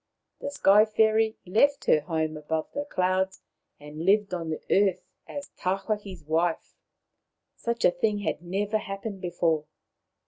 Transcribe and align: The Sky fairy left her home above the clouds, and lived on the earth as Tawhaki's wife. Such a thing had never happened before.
The 0.39 0.49
Sky 0.49 0.83
fairy 0.85 1.37
left 1.45 1.85
her 1.85 1.99
home 1.99 2.35
above 2.35 2.71
the 2.73 2.85
clouds, 2.85 3.43
and 3.79 4.03
lived 4.03 4.33
on 4.33 4.49
the 4.49 4.59
earth 4.71 5.03
as 5.27 5.49
Tawhaki's 5.59 6.23
wife. 6.23 6.73
Such 7.55 7.85
a 7.85 7.91
thing 7.91 8.17
had 8.21 8.41
never 8.41 8.79
happened 8.79 9.21
before. 9.21 9.65